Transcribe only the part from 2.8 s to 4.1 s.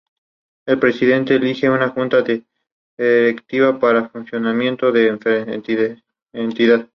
Directiva para el